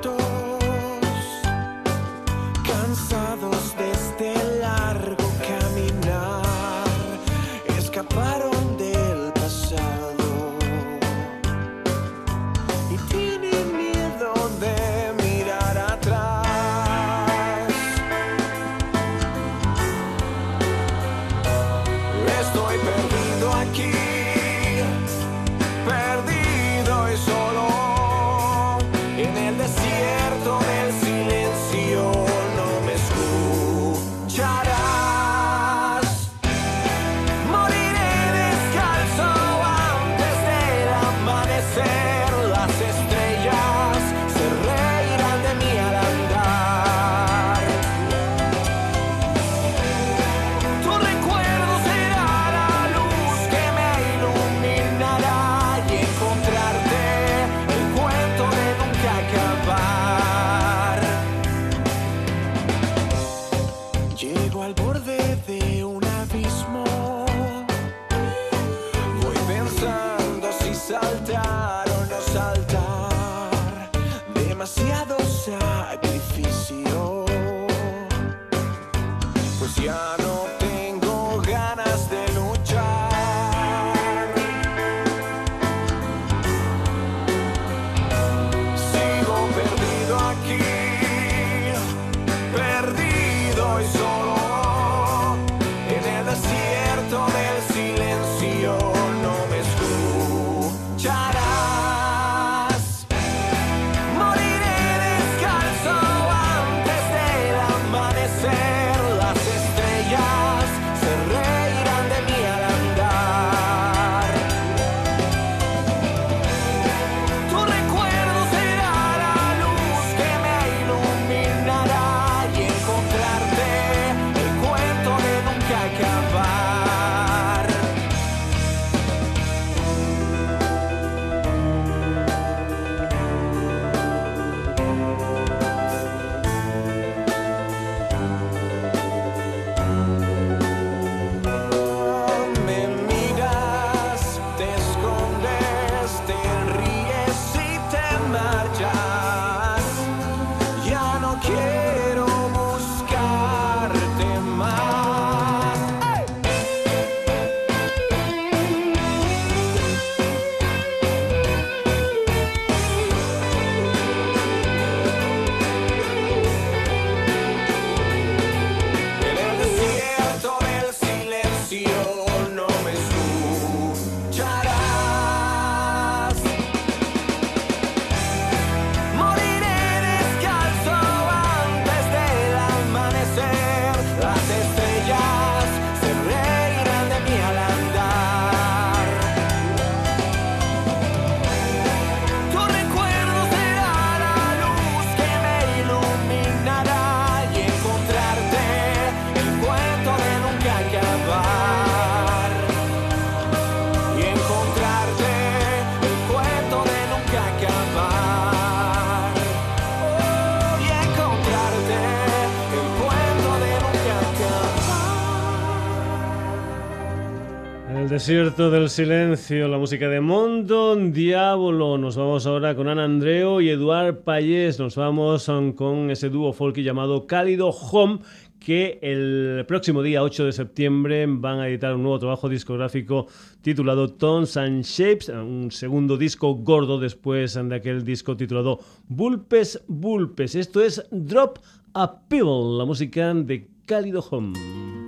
Desierto 218.26 218.72
del 218.72 218.90
silencio, 218.90 219.68
la 219.68 219.78
música 219.78 220.08
de 220.08 220.22
Mondon 220.22 221.12
Diablo. 221.12 221.98
Nos 221.98 222.16
vamos 222.16 222.48
ahora 222.48 222.74
con 222.74 222.88
Ana 222.88 223.04
Andreo 223.04 223.60
y 223.60 223.68
Eduard 223.68 224.24
Payés. 224.24 224.80
Nos 224.80 224.96
vamos 224.96 225.50
um, 225.50 225.74
con 225.74 226.10
ese 226.10 226.30
dúo 226.30 226.54
folk 226.54 226.78
llamado 226.78 227.28
Cálido 227.28 227.68
Home 227.68 228.20
que 228.62 228.98
el 229.02 229.66
próximo 229.68 230.02
día 230.02 230.24
8 230.24 230.46
de 230.46 230.54
septiembre 230.54 231.26
van 231.28 231.60
a 231.60 231.68
editar 231.68 231.94
un 231.96 232.04
nuevo 232.04 232.18
trabajo 232.18 232.48
discográfico 232.48 233.28
titulado 233.62 234.14
Tones 234.14 234.56
and 234.56 234.86
Shapes, 234.86 235.28
un 235.28 235.70
segundo 235.70 236.16
disco 236.16 236.56
gordo 236.56 237.02
después 237.02 237.56
de 237.56 237.76
aquel 237.76 238.06
disco 238.06 238.38
titulado 238.38 238.80
Bulpes 239.10 239.84
Bulpes. 239.88 240.56
Esto 240.56 240.82
es 240.82 241.06
Drop 241.12 241.58
a 241.94 242.22
Pebble, 242.30 242.78
la 242.78 242.86
música 242.86 243.34
de 243.34 243.68
Cálido 243.86 244.24
Home. 244.32 245.03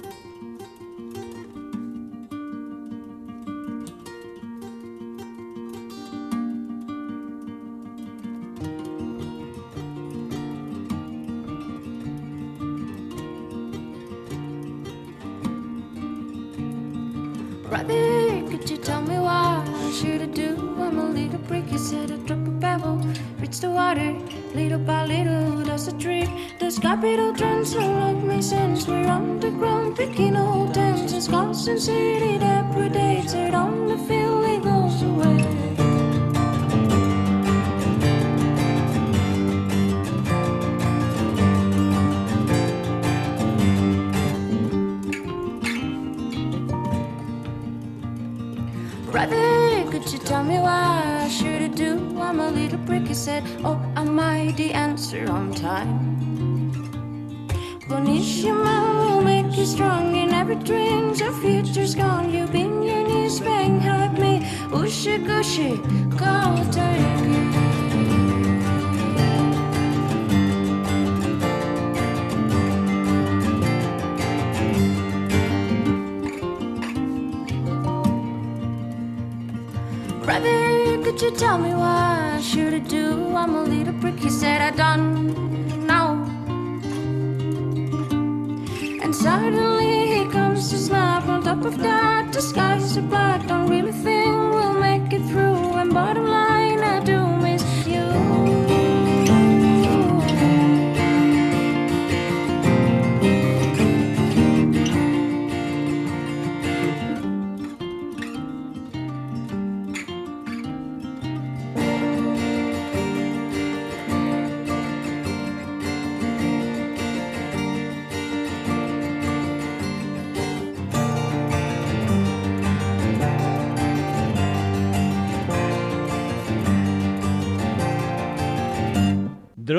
Brother, 17.76 18.41
could 18.49 18.69
you 18.69 18.78
tell 18.78 19.01
me 19.01 19.19
why 19.19 19.61
I 19.67 19.91
should 19.91 20.21
I 20.21 20.28
do? 20.28 20.55
I'm 20.80 20.97
a 20.97 21.09
little 21.09 21.39
brick, 21.39 21.69
you 21.69 21.78
said 21.78 22.09
a 22.09 22.15
drop 22.19 22.47
of 22.47 22.61
pebble 22.61 23.05
reach 23.38 23.59
the 23.59 23.69
water. 23.69 24.15
Little 24.53 24.80
by 24.80 25.05
little, 25.05 25.61
does 25.65 25.89
it 25.89 25.97
drip? 25.97 26.30
Does 26.57 26.80
capital 26.80 27.34
don't 27.34 28.26
make 28.26 28.43
sense? 28.43 28.88
We're 28.88 29.05
underground, 29.07 29.97
picking 29.97 30.38
old 30.38 30.73
scars 31.21 31.67
and 31.67 31.82
city 31.82 32.38
that 32.38 32.71
predates 32.71 33.34
it 33.34 33.53
on 33.53 33.88
the 33.88 33.97
field, 33.97 34.35
answer 55.16 55.32
on 55.32 55.53
time. 55.53 56.16
Bonissima 57.88 58.95
will 58.97 59.22
make 59.22 59.57
you 59.57 59.66
strong 59.66 60.16
in 60.16 60.34
every 60.34 60.55
dreams. 60.55 61.20
your 61.20 61.34
future's 61.34 61.95
gone. 61.95 62.34
You've 62.34 62.51
been 62.51 62.84
your 62.84 63.07
knees 63.07 63.39
bang, 63.39 63.80
hug 63.80 64.18
me. 64.20 64.45
Gushy, 64.72 65.78
call 66.18 66.57
turkey. 66.72 66.95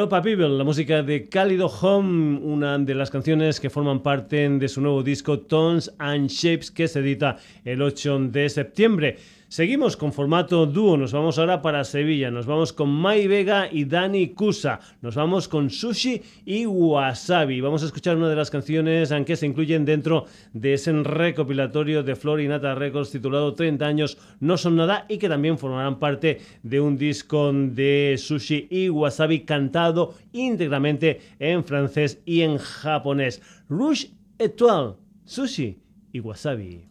Drop 0.07 0.21
a 0.21 0.23
People, 0.23 0.51
la 0.51 0.63
música 0.63 1.03
de 1.03 1.29
Cálido 1.29 1.67
Home, 1.67 2.39
una 2.39 2.79
de 2.79 2.95
las 2.95 3.11
canciones 3.11 3.59
que 3.59 3.71
forman 3.71 4.05
parte 4.05 4.49
de 4.49 4.69
su 4.69 4.81
nuevo 4.81 5.03
disco 5.03 5.41
Tones 5.41 5.93
and 5.99 6.31
Shapes 6.31 6.71
que 6.71 6.87
se 6.87 7.01
edita 7.01 7.39
el 7.65 7.83
8 7.83 8.29
de 8.31 8.49
septiembre. 8.49 9.17
Seguimos 9.57 9.97
con 9.97 10.13
formato 10.13 10.67
dúo, 10.67 10.99
nos 10.99 11.13
vamos 11.13 11.39
ahora 11.39 11.63
para 11.63 11.83
Sevilla, 11.83 12.31
nos 12.31 12.45
vamos 12.45 12.75
con 12.75 12.91
Mai 12.91 13.27
Vega 13.27 13.71
y 13.73 13.87
Dani 13.87 14.35
Kusa, 14.35 14.81
nos 15.01 15.15
vamos 15.15 15.49
con 15.49 15.71
Sushi 15.71 16.21
y 16.45 16.67
Wasabi. 16.67 17.63
Vamos 17.63 17.83
a 17.83 17.87
escuchar 17.87 18.19
una 18.19 18.29
de 18.29 18.37
las 18.37 18.51
canciones 18.51 19.15
que 19.25 19.35
se 19.35 19.47
incluyen 19.47 19.87
dentro 19.87 20.27
de 20.53 20.75
ese 20.75 20.93
recopilatorio 20.93 22.03
de 22.03 22.17
Flor 22.17 22.43
y 22.43 22.49
Nata 22.49 22.75
Records 22.75 23.13
titulado 23.13 23.55
30 23.55 23.87
años 23.87 24.19
no 24.41 24.59
son 24.59 24.77
nada 24.77 25.07
y 25.09 25.17
que 25.17 25.31
también 25.31 25.57
formarán 25.57 25.99
parte 25.99 26.43
de 26.63 26.79
un 26.79 26.99
disco 26.99 27.51
de 27.51 28.17
Sushi 28.19 28.69
y 28.69 28.91
Wasabi 28.91 29.47
cantado 29.47 30.17
íntegramente 30.35 31.23
en 31.39 31.65
francés 31.65 32.21
y 32.27 32.43
en 32.43 32.59
japonés. 32.59 33.41
Rouge 33.71 34.11
Etoile, 34.39 34.97
Sushi 35.25 35.79
y 36.13 36.21
Wasabi. 36.21 36.91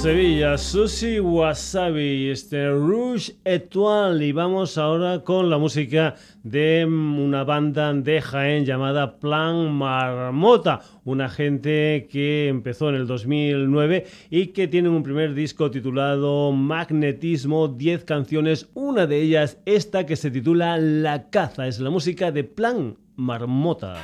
Sevilla, 0.00 0.56
Susi 0.56 1.20
Wasabi, 1.20 2.30
este 2.30 2.70
Rouge 2.70 3.36
Etoile. 3.44 4.28
Y 4.28 4.32
vamos 4.32 4.78
ahora 4.78 5.22
con 5.24 5.50
la 5.50 5.58
música 5.58 6.14
de 6.42 6.86
una 6.86 7.44
banda 7.44 7.92
de 7.92 8.22
Jaén 8.22 8.64
llamada 8.64 9.18
Plan 9.18 9.70
Marmota, 9.70 10.80
una 11.04 11.28
gente 11.28 12.08
que 12.10 12.48
empezó 12.48 12.88
en 12.88 12.94
el 12.94 13.06
2009 13.06 14.06
y 14.30 14.46
que 14.48 14.68
tiene 14.68 14.88
un 14.88 15.02
primer 15.02 15.34
disco 15.34 15.70
titulado 15.70 16.50
Magnetismo, 16.50 17.68
10 17.68 18.04
canciones, 18.04 18.70
una 18.72 19.06
de 19.06 19.20
ellas 19.20 19.58
esta 19.66 20.06
que 20.06 20.16
se 20.16 20.30
titula 20.30 20.78
La 20.78 21.28
caza, 21.28 21.68
es 21.68 21.78
la 21.78 21.90
música 21.90 22.32
de 22.32 22.44
Plan 22.44 22.96
Marmota. 23.16 23.96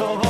todo. 0.00 0.29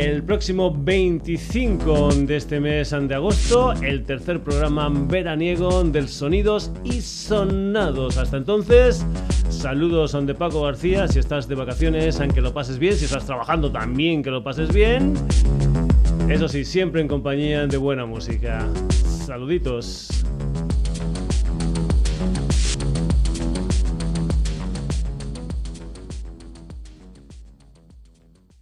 El 0.00 0.22
próximo 0.22 0.74
25 0.74 2.08
de 2.22 2.36
este 2.36 2.58
mes 2.58 2.90
de 2.90 3.14
agosto, 3.14 3.74
el 3.82 4.02
tercer 4.04 4.40
programa 4.40 4.88
veraniego 4.88 5.84
del 5.84 6.08
Sonidos 6.08 6.72
y 6.84 7.02
Sonados. 7.02 8.16
Hasta 8.16 8.38
entonces, 8.38 9.04
Saludos 9.50 10.16
de 10.24 10.34
Paco 10.34 10.62
García. 10.62 11.06
Si 11.06 11.18
estás 11.18 11.46
de 11.48 11.54
vacaciones, 11.54 12.18
aunque 12.18 12.40
lo 12.40 12.54
pases 12.54 12.78
bien. 12.78 12.94
Si 12.94 13.04
estás 13.04 13.26
trabajando 13.26 13.70
también, 13.70 14.22
que 14.22 14.30
lo 14.30 14.42
pases 14.42 14.72
bien. 14.72 15.12
Eso 16.30 16.48
sí, 16.48 16.64
siempre 16.64 17.02
en 17.02 17.06
compañía 17.06 17.66
de 17.66 17.76
buena 17.76 18.06
música. 18.06 18.66
Saluditos. 19.26 20.24